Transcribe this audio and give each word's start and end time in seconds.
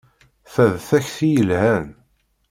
Ta 0.53 0.65
d 0.73 0.77
takti 0.87 1.29
yelhan. 1.33 1.87